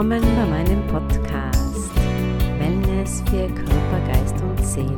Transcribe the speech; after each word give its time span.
Willkommen 0.00 0.34
bei 0.34 0.46
meinem 0.46 0.86
Podcast 0.86 1.94
Wellness 2.58 3.22
für 3.28 3.46
Körper, 3.48 4.00
Geist 4.06 4.34
und 4.40 4.64
Seele. 4.64 4.96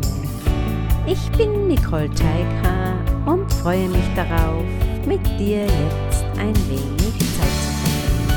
Ich 1.09 1.29
bin 1.33 1.67
Nicole 1.67 2.09
Tschaika 2.09 2.95
und 3.27 3.53
freue 3.53 3.89
mich 3.89 4.05
darauf, 4.15 4.63
mit 5.05 5.27
dir 5.41 5.63
jetzt 5.65 6.25
ein 6.39 6.55
wenig 6.71 7.19
Zeit 7.19 7.57
zu 7.59 7.73
verbringen. 7.83 8.31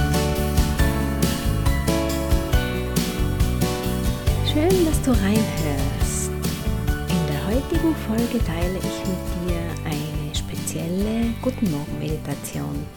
Schön, 4.52 4.86
dass 4.88 5.00
du 5.04 5.12
reinhörst. 5.12 6.32
In 7.10 7.28
der 7.28 7.46
heutigen 7.46 7.96
Folge 8.08 8.44
teile 8.44 8.80
ich 8.80 9.06
mit 9.06 9.22
dir 9.38 9.62
eine 9.86 10.34
spezielle 10.34 11.32
Guten 11.44 11.70
Morgen 11.70 12.00
Meditation 12.00 12.88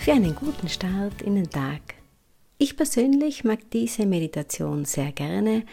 für 0.00 0.10
einen 0.10 0.34
guten 0.34 0.68
Start 0.68 1.22
in 1.22 1.36
den 1.36 1.48
Tag. 1.48 1.95
Ich 2.58 2.76
persönlich 2.76 3.44
mag 3.44 3.70
diese 3.70 4.06
Meditation 4.06 4.86
sehr 4.86 5.12
gerne, 5.12 5.66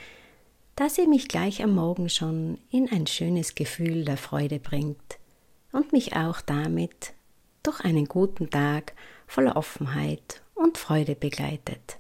da 0.76 0.90
sie 0.90 1.08
mich 1.08 1.30
gleich 1.30 1.64
am 1.64 1.76
Morgen 1.76 2.10
schon 2.10 2.58
in 2.72 2.92
ein 2.92 3.08
schönes 3.08 3.56
Gefühl 3.56 4.04
der 4.04 4.18
Freude 4.18 4.60
bringt 4.60 5.18
und 5.72 5.94
mich 5.94 6.18
auch 6.18 6.42
damit 6.42 7.14
durch 7.64 7.80
einen 7.80 8.06
guten 8.06 8.50
Tag 8.50 8.94
voller 9.28 9.56
Offenheit 9.56 10.42
und 10.56 10.78
Freude 10.78 11.16
begleitet. 11.16 12.00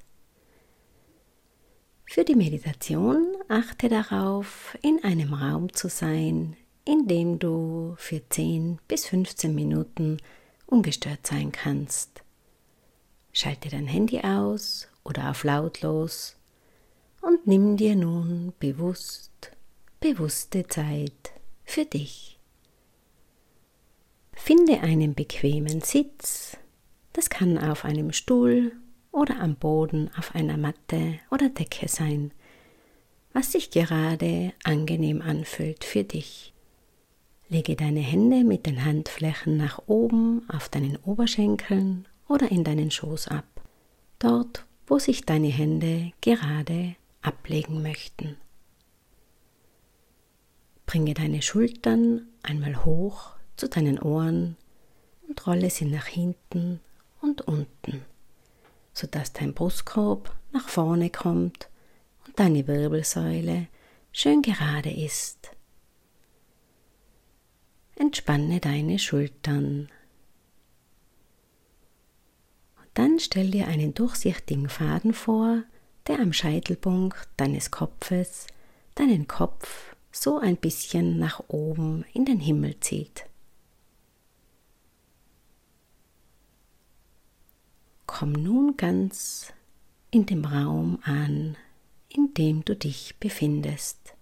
Für 2.06 2.26
die 2.26 2.36
Meditation 2.36 3.26
achte 3.48 3.88
darauf, 3.88 4.78
in 4.82 5.02
einem 5.04 5.34
Raum 5.34 5.72
zu 5.72 5.88
sein, 5.88 6.58
in 6.84 7.08
dem 7.08 7.40
du 7.40 7.96
für 7.98 8.22
10 8.28 8.80
bis 8.90 9.08
15 9.08 9.56
Minuten 9.56 10.18
ungestört 10.66 11.26
sein 11.26 11.54
kannst. 11.54 12.23
Schalte 13.36 13.70
dein 13.70 13.88
Handy 13.88 14.20
aus 14.20 14.88
oder 15.04 15.32
auf 15.32 15.44
lautlos 15.44 16.36
und 17.22 17.48
nimm 17.48 17.78
dir 17.78 17.96
nun 17.96 18.54
bewusst, 18.60 19.52
bewusste 20.00 20.68
Zeit 20.68 21.34
für 21.66 21.84
dich. 21.84 22.38
Finde 24.34 24.82
einen 24.82 25.16
bequemen 25.16 25.82
Sitz, 25.82 26.58
das 27.14 27.32
kann 27.32 27.58
auf 27.58 27.86
einem 27.86 28.12
Stuhl 28.12 28.72
oder 29.12 29.40
am 29.40 29.56
Boden 29.56 30.12
auf 30.16 30.36
einer 30.36 30.58
Matte 30.58 31.20
oder 31.32 31.50
Decke 31.50 31.88
sein, 31.88 32.32
was 33.34 33.54
sich 33.54 33.72
gerade 33.72 34.54
angenehm 34.64 35.24
anfühlt 35.24 35.84
für 35.84 36.04
dich. 36.04 36.54
Lege 37.50 37.76
deine 37.76 38.02
Hände 38.02 38.44
mit 38.44 38.68
den 38.68 38.86
Handflächen 38.86 39.58
nach 39.58 39.82
oben 39.88 40.48
auf 40.50 40.70
deinen 40.70 40.98
Oberschenkeln 40.98 42.08
oder 42.34 42.52
in 42.52 42.64
deinen 42.64 42.90
Schoß 42.90 43.28
ab, 43.28 43.46
dort, 44.18 44.66
wo 44.88 44.98
sich 44.98 45.24
deine 45.24 45.50
Hände 45.50 46.12
gerade 46.22 46.96
ablegen 47.22 47.84
möchten. 47.84 48.38
Bringe 50.88 51.14
deine 51.14 51.44
Schultern 51.44 52.28
einmal 52.42 52.84
hoch 52.86 53.34
zu 53.56 53.70
deinen 53.70 54.00
Ohren 54.00 54.58
und 55.28 55.46
rolle 55.46 55.70
sie 55.70 55.86
nach 55.86 56.08
hinten 56.08 56.80
und 57.22 57.42
unten, 57.42 58.04
sodass 58.94 59.32
dein 59.34 59.54
Brustkorb 59.54 60.36
nach 60.52 60.68
vorne 60.70 61.12
kommt 61.12 61.70
und 62.26 62.40
deine 62.40 62.68
Wirbelsäule 62.68 63.68
schön 64.12 64.42
gerade 64.42 64.92
ist. 64.92 65.52
Entspanne 67.96 68.60
deine 68.60 68.98
Schultern 68.98 69.90
dann 72.94 73.20
stell 73.20 73.52
dir 73.52 73.68
einen 73.68 73.94
durchsichtigen 73.94 74.70
Faden 74.70 75.14
vor, 75.14 75.64
der 76.08 76.20
am 76.20 76.34
Scheitelpunkt 76.34 77.28
deines 77.38 77.72
Kopfes 77.72 78.48
deinen 78.96 79.28
Kopf 79.28 79.96
so 80.12 80.38
ein 80.38 80.58
bisschen 80.58 81.18
nach 81.18 81.44
oben 81.48 82.06
in 82.14 82.26
den 82.26 82.40
Himmel 82.40 82.80
zieht. 82.80 83.26
Komm 88.06 88.34
nun 88.34 88.78
ganz 88.78 89.52
in 90.12 90.28
dem 90.28 90.46
Raum 90.46 91.00
an, 91.04 91.58
in 92.10 92.34
dem 92.36 92.64
du 92.64 92.76
dich 92.76 93.16
befindest. 93.20 94.14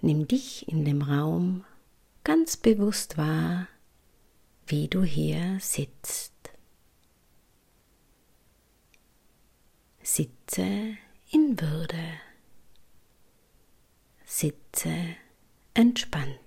Nimm 0.00 0.28
dich 0.28 0.68
in 0.68 0.84
dem 0.84 1.02
Raum 1.02 1.64
ganz 2.22 2.56
bewusst 2.56 3.18
wahr, 3.18 3.66
wie 4.66 4.86
du 4.86 5.02
hier 5.02 5.58
sitzt. 5.60 6.37
Sitze 10.10 10.96
in 11.30 11.60
Würde. 11.60 12.02
Sitze 14.24 14.90
entspannt. 15.74 16.38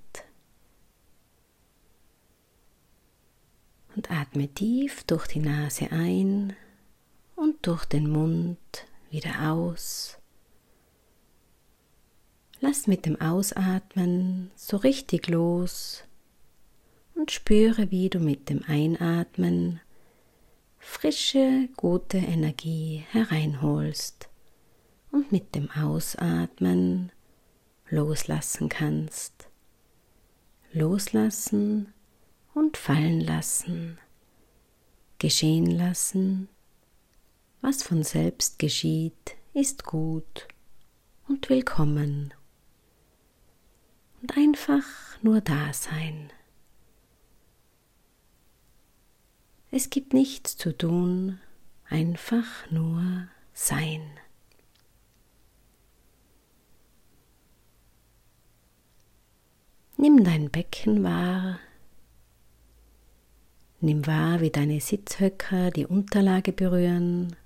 Und 3.96 4.10
atme 4.10 4.48
tief 4.48 5.04
durch 5.04 5.28
die 5.28 5.42
Nase 5.42 5.92
ein 5.92 6.56
und 7.36 7.68
durch 7.68 7.86
den 7.86 8.10
Mund 8.10 8.58
wieder 9.12 9.52
aus. 9.52 10.18
Lass 12.62 12.88
mit 12.88 13.06
dem 13.06 13.22
Ausatmen 13.22 14.50
so 14.56 14.78
richtig 14.78 15.28
los 15.28 16.04
und 17.14 17.30
spüre, 17.30 17.92
wie 17.92 18.10
du 18.10 18.20
mit 18.20 18.50
dem 18.50 18.64
Einatmen 18.64 19.82
frische, 20.82 21.70
gute 21.78 22.18
Energie 22.18 23.06
hereinholst 23.12 24.30
und 25.12 25.32
mit 25.32 25.56
dem 25.56 25.70
Ausatmen 25.72 27.12
loslassen 27.90 28.68
kannst. 28.68 29.48
Loslassen 30.74 31.94
und 32.54 32.78
fallen 32.78 33.22
lassen, 33.22 34.00
geschehen 35.20 35.68
lassen. 35.68 36.50
Was 37.62 37.84
von 37.84 38.04
selbst 38.04 38.58
geschieht, 38.58 39.36
ist 39.54 39.84
gut 39.84 40.48
und 41.28 41.48
willkommen. 41.50 42.34
Und 44.22 44.36
einfach 44.38 44.84
nur 45.22 45.42
da 45.42 45.74
sein. 45.74 46.32
Es 49.74 49.90
gibt 49.90 50.14
nichts 50.14 50.58
zu 50.58 50.78
tun, 50.78 51.40
einfach 51.90 52.70
nur 52.70 53.30
sein. 53.54 54.02
Nimm 59.96 60.26
dein 60.26 60.50
Becken 60.50 61.04
wahr. 61.04 61.60
Nimm 63.80 64.06
wahr, 64.06 64.42
wie 64.42 64.50
deine 64.50 64.82
Sitzhöcker 64.82 65.72
die 65.72 65.86
Unterlage 65.86 66.52
berühren. 66.52 67.38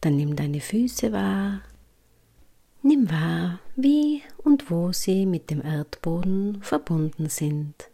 Dann 0.00 0.16
nimm 0.16 0.34
deine 0.34 0.60
Füße 0.60 1.12
wahr. 1.12 1.62
Nimm 2.82 3.08
wahr, 3.10 3.60
wie 3.76 4.22
und 4.38 4.72
wo 4.72 4.90
sie 4.90 5.24
mit 5.24 5.50
dem 5.50 5.64
Erdboden 5.64 6.62
verbunden 6.62 7.28
sind. 7.28 7.90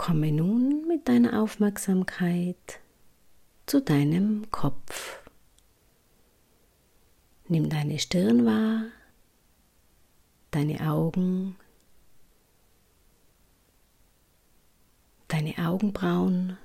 Komme 0.00 0.32
nun 0.32 0.86
mit 0.88 1.08
deiner 1.08 1.42
Aufmerksamkeit 1.42 2.80
zu 3.66 3.82
deinem 3.82 4.50
Kopf. 4.50 5.22
Nimm 7.48 7.68
deine 7.68 7.98
Stirn 7.98 8.46
wahr, 8.46 8.84
deine 10.52 10.80
Augen, 10.90 11.54
deine 15.28 15.54
Augenbrauen, 15.58 16.56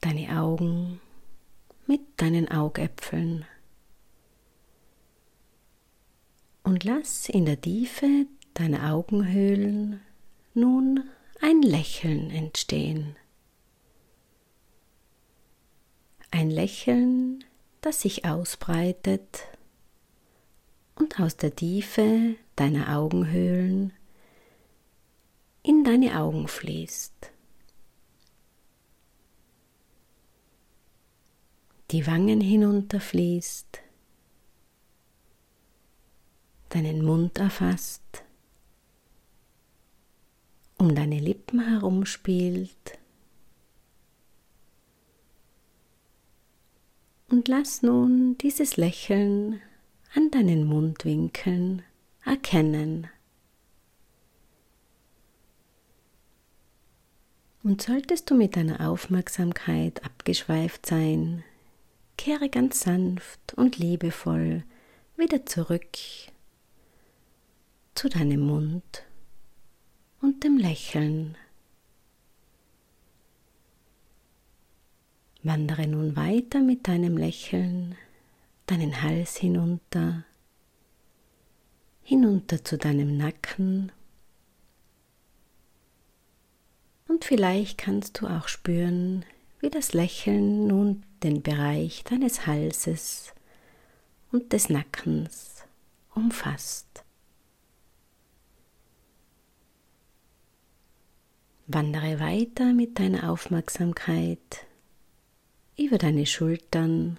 deine 0.00 0.40
Augen 0.40 1.00
mit 1.88 2.02
deinen 2.18 2.48
Augäpfeln. 2.52 3.46
Und 6.62 6.84
lass 6.84 7.28
in 7.28 7.46
der 7.46 7.60
Tiefe 7.60 8.26
deine 8.56 8.90
Augenhöhlen 8.90 10.00
nun 10.54 11.04
ein 11.42 11.60
Lächeln 11.60 12.30
entstehen. 12.30 13.16
Ein 16.30 16.50
Lächeln, 16.50 17.44
das 17.82 18.00
sich 18.00 18.24
ausbreitet 18.24 19.42
und 20.94 21.20
aus 21.20 21.36
der 21.36 21.54
Tiefe 21.54 22.36
deiner 22.56 22.96
Augenhöhlen 22.96 23.92
in 25.62 25.84
deine 25.84 26.18
Augen 26.18 26.48
fließt. 26.48 27.32
Die 31.90 32.06
Wangen 32.06 32.40
hinunterfließt, 32.40 33.80
deinen 36.70 37.04
Mund 37.04 37.38
erfasst 37.38 38.25
Lippen 41.26 41.60
herumspielt. 41.60 42.98
Und 47.28 47.48
lass 47.48 47.82
nun 47.82 48.38
dieses 48.38 48.76
Lächeln 48.76 49.60
an 50.14 50.30
deinen 50.30 50.64
Mundwinkeln 50.64 51.82
erkennen. 52.24 53.08
Und 57.64 57.82
solltest 57.82 58.30
du 58.30 58.36
mit 58.36 58.54
deiner 58.54 58.88
Aufmerksamkeit 58.88 60.04
abgeschweift 60.04 60.86
sein, 60.86 61.42
kehre 62.16 62.48
ganz 62.48 62.80
sanft 62.80 63.54
und 63.54 63.78
liebevoll 63.78 64.62
wieder 65.16 65.44
zurück 65.46 65.88
zu 67.96 68.08
deinem 68.08 68.40
Mund 68.40 69.02
und 70.20 70.44
dem 70.44 70.58
Lächeln. 70.58 71.36
Wandere 75.42 75.86
nun 75.86 76.16
weiter 76.16 76.60
mit 76.60 76.88
deinem 76.88 77.16
Lächeln 77.16 77.96
deinen 78.66 79.00
Hals 79.02 79.36
hinunter, 79.36 80.24
hinunter 82.02 82.64
zu 82.64 82.76
deinem 82.76 83.16
Nacken 83.16 83.92
Und 87.08 87.24
vielleicht 87.24 87.78
kannst 87.78 88.20
du 88.20 88.26
auch 88.26 88.46
spüren, 88.46 89.24
wie 89.60 89.70
das 89.70 89.94
Lächeln 89.94 90.66
nun 90.66 91.02
den 91.22 91.42
Bereich 91.42 92.04
deines 92.04 92.46
Halses 92.46 93.32
und 94.32 94.52
des 94.52 94.68
Nackens 94.68 95.64
umfasst. 96.14 97.05
Wandere 101.68 102.20
weiter 102.20 102.72
mit 102.72 103.00
deiner 103.00 103.28
Aufmerksamkeit 103.28 104.66
über 105.76 105.98
deine 105.98 106.24
Schultern, 106.24 107.18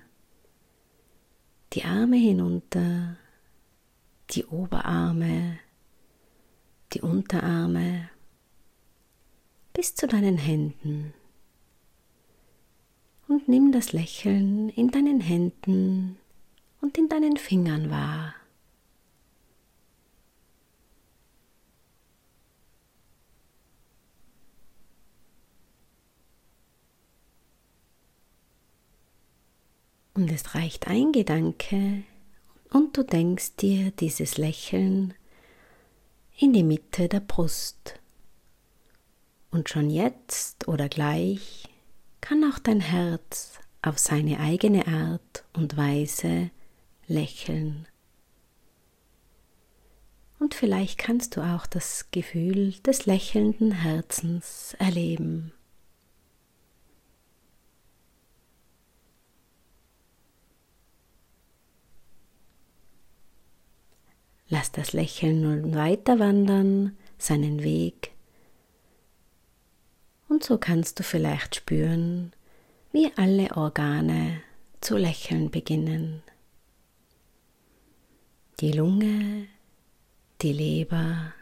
die 1.74 1.84
Arme 1.84 2.16
hinunter, 2.16 3.18
die 4.32 4.46
Oberarme, 4.46 5.60
die 6.94 7.02
Unterarme 7.02 8.10
bis 9.74 9.96
zu 9.96 10.08
deinen 10.08 10.38
Händen. 10.38 11.14
Und 13.28 13.50
nimm 13.50 13.74
das 13.74 13.92
Lächeln 13.92 14.70
in 14.70 14.92
deinen 14.92 15.20
Händen 15.20 16.18
und 16.80 16.98
in 16.98 17.10
deinen 17.10 17.36
Fingern 17.36 17.90
wahr. 17.90 18.34
Und 30.18 30.32
es 30.32 30.56
reicht 30.56 30.88
ein 30.88 31.12
Gedanke 31.12 32.02
und 32.72 32.98
du 32.98 33.04
denkst 33.04 33.58
dir 33.58 33.92
dieses 33.92 34.40
Lächeln 34.40 35.14
in 36.40 36.54
die 36.54 36.64
Mitte 36.64 37.08
der 37.08 37.20
Brust. 37.20 38.00
Und 39.52 39.70
schon 39.70 39.92
jetzt 39.92 40.68
oder 40.68 40.90
gleich 40.90 41.70
kann 42.20 42.44
auch 42.52 42.58
dein 42.58 42.80
Herz 42.80 43.60
auf 43.84 44.00
seine 44.00 44.40
eigene 44.40 44.88
Art 44.88 45.46
und 45.54 45.78
Weise 45.78 46.50
lächeln. 47.06 47.88
Und 50.40 50.56
vielleicht 50.56 50.98
kannst 50.98 51.38
du 51.38 51.42
auch 51.42 51.68
das 51.68 52.08
Gefühl 52.10 52.72
des 52.80 53.06
lächelnden 53.06 53.72
Herzens 53.72 54.76
erleben. 54.80 55.54
Lass 64.50 64.72
das 64.72 64.94
Lächeln 64.94 65.42
nun 65.42 65.76
weiter 65.76 66.20
wandern, 66.20 66.96
seinen 67.18 67.64
Weg 67.64 68.12
und 70.30 70.44
so 70.44 70.58
kannst 70.58 71.00
du 71.00 71.04
vielleicht 71.04 71.56
spüren, 71.56 72.34
wie 72.92 73.12
alle 73.16 73.56
Organe 73.56 74.42
zu 74.82 74.98
lächeln 74.98 75.50
beginnen. 75.50 76.22
Die 78.60 78.72
Lunge, 78.72 79.48
die 80.42 80.54
Leber, 80.54 81.34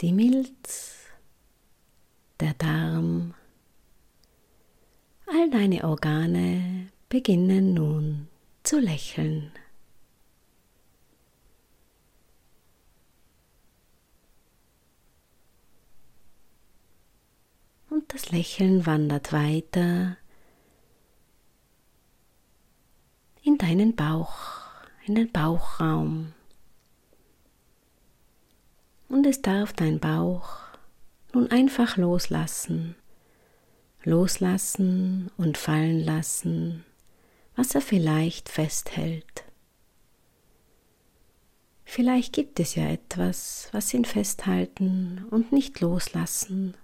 die 0.00 0.12
Milz, 0.12 1.06
der 2.40 2.54
Darm, 2.54 3.34
all 5.26 5.50
deine 5.50 5.84
Organe 5.84 6.88
beginnen 7.08 7.74
nun 7.74 8.28
zu 8.62 8.78
lächeln. 8.78 9.52
und 17.90 18.09
das 18.20 18.32
Lächeln 18.32 18.84
wandert 18.84 19.32
weiter 19.32 20.16
in 23.42 23.56
deinen 23.56 23.96
Bauch, 23.96 24.34
in 25.06 25.14
den 25.14 25.32
Bauchraum. 25.32 26.34
Und 29.08 29.26
es 29.26 29.40
darf 29.40 29.72
dein 29.72 30.00
Bauch 30.00 30.58
nun 31.32 31.50
einfach 31.50 31.96
loslassen, 31.96 32.94
loslassen 34.04 35.30
und 35.38 35.56
fallen 35.56 36.00
lassen, 36.00 36.84
was 37.56 37.74
er 37.74 37.80
vielleicht 37.80 38.50
festhält. 38.50 39.44
Vielleicht 41.84 42.34
gibt 42.34 42.60
es 42.60 42.74
ja 42.74 42.86
etwas, 42.86 43.70
was 43.72 43.94
ihn 43.94 44.04
festhalten 44.04 45.24
und 45.30 45.52
nicht 45.52 45.80
loslassen 45.80 46.76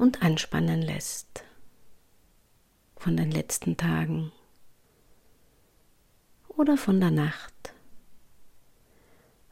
und 0.00 0.22
anspannen 0.22 0.80
lässt 0.80 1.44
von 2.96 3.16
den 3.16 3.30
letzten 3.30 3.76
Tagen 3.76 4.32
oder 6.48 6.76
von 6.76 7.00
der 7.00 7.10
Nacht. 7.10 7.74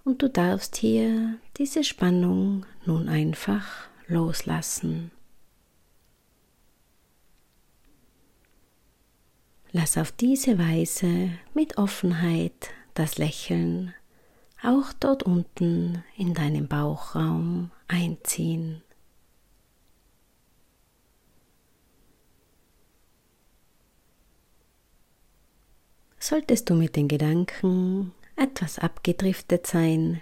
Und 0.05 0.23
du 0.23 0.31
darfst 0.31 0.77
hier 0.77 1.39
diese 1.59 1.85
Spannung 1.85 2.65
nun 2.87 3.11
einfach 3.11 3.89
loslassen. 4.07 5.11
Lass 9.71 9.99
auf 9.99 10.13
diese 10.13 10.59
Weise 10.59 11.31
mit 11.53 11.77
Offenheit 11.77 12.71
das 12.95 13.19
Lächeln 13.19 13.93
auch 14.63 14.95
dort 14.99 15.23
unten 15.23 16.03
in 16.17 16.33
deinem 16.33 16.69
Bauchraum 16.69 17.71
einziehen. 17.87 18.83
Solltest 26.29 26.69
du 26.69 26.75
mit 26.75 26.95
den 26.95 27.09
Gedanken 27.09 28.13
etwas 28.37 28.79
abgedriftet 28.79 29.67
sein, 29.67 30.21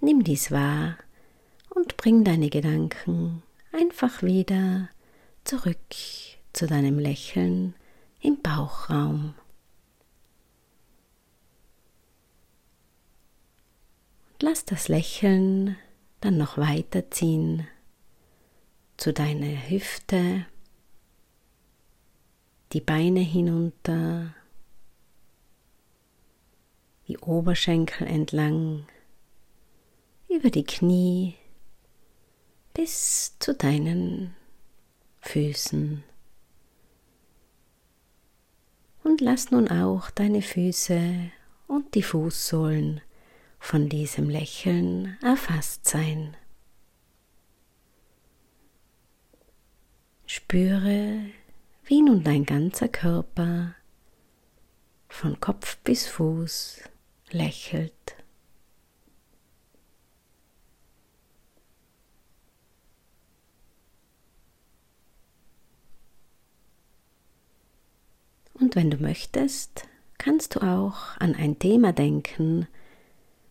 nimm 0.00 0.22
dies 0.22 0.52
wahr 0.52 0.96
und 1.70 1.96
bring 1.96 2.22
deine 2.22 2.48
Gedanken 2.48 3.42
einfach 3.72 4.22
wieder 4.22 4.88
zurück 5.42 5.80
zu 6.52 6.68
deinem 6.68 7.00
Lächeln 7.00 7.74
im 8.20 8.40
Bauchraum. 8.40 9.34
Und 14.34 14.42
lass 14.42 14.64
das 14.64 14.86
Lächeln 14.86 15.76
dann 16.20 16.38
noch 16.38 16.56
weiterziehen 16.56 17.66
zu 18.96 19.12
deiner 19.12 19.68
Hüfte, 19.68 20.46
die 22.72 22.80
Beine 22.80 23.18
hinunter 23.18 24.36
die 27.08 27.18
Oberschenkel 27.18 28.06
entlang, 28.06 28.86
über 30.28 30.50
die 30.50 30.64
Knie 30.64 31.34
bis 32.74 33.36
zu 33.38 33.54
deinen 33.54 34.34
Füßen. 35.20 36.02
Und 39.04 39.20
lass 39.20 39.50
nun 39.50 39.68
auch 39.68 40.10
deine 40.10 40.42
Füße 40.42 41.30
und 41.66 41.94
die 41.94 42.02
Fußsohlen 42.02 43.00
von 43.58 43.88
diesem 43.88 44.28
Lächeln 44.28 45.18
erfasst 45.22 45.86
sein. 45.86 46.36
Spüre, 50.26 51.20
wie 51.84 52.00
nun 52.00 52.24
dein 52.24 52.44
ganzer 52.44 52.88
Körper 52.88 53.74
von 55.08 55.38
Kopf 55.40 55.76
bis 55.78 56.06
Fuß 56.06 56.80
lächelt. 57.32 57.92
Und 68.54 68.76
wenn 68.76 68.90
du 68.90 68.96
möchtest, 68.96 69.88
kannst 70.18 70.54
du 70.54 70.60
auch 70.60 71.16
an 71.18 71.34
ein 71.34 71.58
Thema 71.58 71.92
denken, 71.92 72.68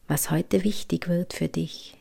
was 0.07 0.31
heute 0.31 0.63
wichtig 0.63 1.09
wird 1.09 1.33
für 1.33 1.49
dich. 1.49 1.97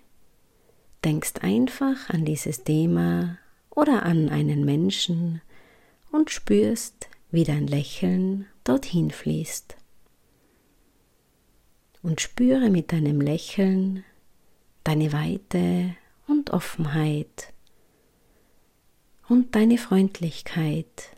Denkst 1.05 1.35
einfach 1.41 2.09
an 2.11 2.25
dieses 2.25 2.63
Thema 2.63 3.39
oder 3.71 4.05
an 4.05 4.29
einen 4.29 4.65
Menschen 4.65 5.41
und 6.13 6.31
spürst, 6.31 7.09
wie 7.31 7.45
dein 7.45 7.67
Lächeln 7.67 8.47
dorthin 8.65 9.11
fließt. 9.11 9.80
Und 12.03 12.21
spüre 12.21 12.71
mit 12.71 12.93
deinem 12.93 13.21
Lächeln 13.21 14.05
deine 14.85 15.13
Weite 15.13 15.95
und 16.27 16.51
Offenheit 16.51 17.53
und 19.29 19.55
deine 19.55 19.79
Freundlichkeit, 19.79 21.17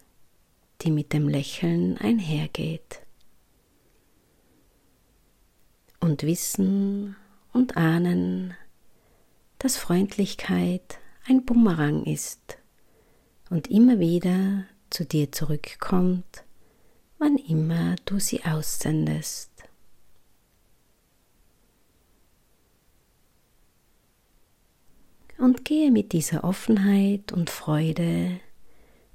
die 0.82 0.90
mit 0.90 1.12
dem 1.12 1.28
Lächeln 1.28 1.96
einhergeht. 1.98 3.00
Und 6.00 6.24
wissen 6.24 7.16
und 7.52 7.76
ahnen, 7.76 8.54
dass 9.58 9.76
Freundlichkeit 9.76 10.98
ein 11.26 11.44
Bumerang 11.44 12.04
ist 12.04 12.58
und 13.48 13.68
immer 13.68 14.00
wieder 14.00 14.64
zu 14.90 15.04
dir 15.04 15.30
zurückkommt, 15.30 16.44
wann 17.18 17.36
immer 17.36 17.94
du 18.04 18.18
sie 18.18 18.44
aussendest. 18.44 19.51
Und 25.42 25.64
gehe 25.64 25.90
mit 25.90 26.12
dieser 26.12 26.44
Offenheit 26.44 27.32
und 27.32 27.50
Freude 27.50 28.38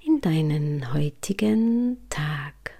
in 0.02 0.20
deinen 0.20 0.94
heutigen 0.94 2.00
Tag. 2.10 2.74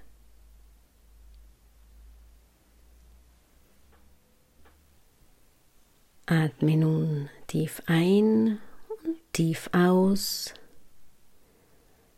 Atme 6.26 6.76
nun 6.76 7.30
tief 7.46 7.80
ein 7.86 8.58
und 8.90 9.16
tief 9.32 9.70
aus. 9.72 10.52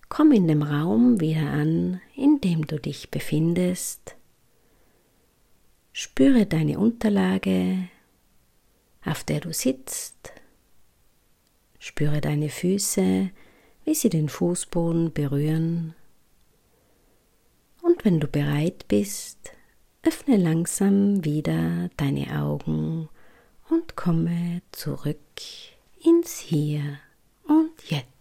Komm 0.09 0.33
in 0.33 0.49
dem 0.49 0.65
Raum 0.65 1.21
wieder 1.21 1.49
an, 1.49 2.01
in 2.17 2.41
dem 2.41 2.67
du 2.67 2.81
dich 2.81 3.13
befindest. 3.13 4.17
Spüre 5.93 6.47
deine 6.47 6.81
Unterlage, 6.81 7.89
auf 9.05 9.23
der 9.23 9.39
du 9.39 9.53
sitzt. 9.53 10.33
Spüre 11.81 12.21
deine 12.21 12.51
Füße, 12.51 13.31
wie 13.85 13.95
sie 13.95 14.11
den 14.11 14.29
Fußboden 14.29 15.13
berühren. 15.13 15.95
Und 17.83 18.05
wenn 18.05 18.21
du 18.21 18.29
bereit 18.29 18.87
bist, 18.87 19.39
öffne 20.03 20.37
langsam 20.37 21.25
wieder 21.25 21.89
deine 21.97 22.39
Augen 22.39 23.09
und 23.71 23.97
komme 23.97 24.61
zurück 24.73 25.17
ins 26.05 26.39
Hier 26.39 26.99
und 27.45 27.73
Jetzt. 27.89 28.20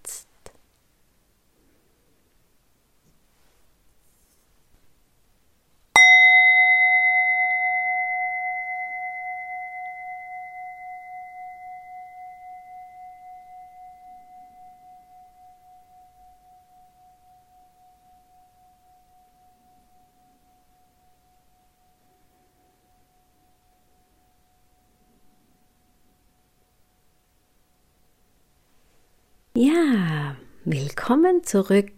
Ja, 29.61 30.37
willkommen 30.63 31.43
zurück. 31.43 31.91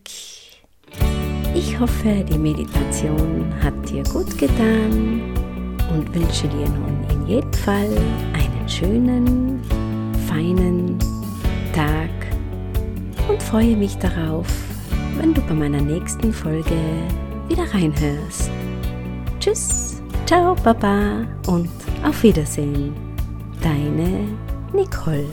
Ich 1.54 1.80
hoffe, 1.80 2.26
die 2.28 2.40
Meditation 2.40 3.54
hat 3.62 3.88
dir 3.88 4.02
gut 4.06 4.36
getan 4.36 5.32
und 5.94 6.12
wünsche 6.16 6.48
dir 6.48 6.68
nun 6.70 7.06
in 7.12 7.28
jedem 7.28 7.54
Fall 7.54 7.96
einen 8.34 8.68
schönen, 8.68 9.62
feinen 10.28 10.98
Tag 11.72 12.10
und 13.30 13.44
freue 13.44 13.78
mich 13.78 13.96
darauf, 13.98 14.48
wenn 15.20 15.36
du 15.36 15.42
bei 15.42 15.54
meiner 15.54 15.82
nächsten 15.82 16.34
Folge 16.34 16.80
wieder 17.48 17.72
reinhörst. 17.76 18.50
Tschüss, 19.40 20.02
ciao, 20.26 20.56
Baba 20.64 21.28
und 21.46 21.70
auf 22.04 22.24
Wiedersehen. 22.24 22.96
Deine 23.62 24.28
Nicole. 24.74 25.30